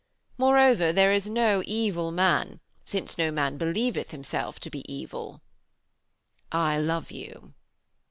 [0.39, 5.43] Moreover, there is no evil man, since no man believeth himself to be evil.
[6.51, 7.53] I love you.'